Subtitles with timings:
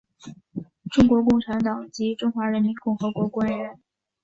[0.89, 3.79] 中国共产党及中华人民共和国官员。